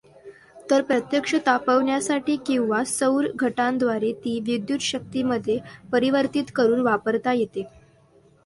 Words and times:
तर 0.69 0.81
प्रत्यक्ष 0.81 1.33
तापवण्यासाठी 1.45 2.35
किंवा 2.45 2.83
सौरघटांद्वारे 2.83 4.11
ती 4.15 4.39
विद्युतशक्तीमध्ये 4.39 5.59
परिवर्तीत 5.91 6.51
करून 6.55 6.81
वापरता 6.81 7.33
येते. 7.33 7.63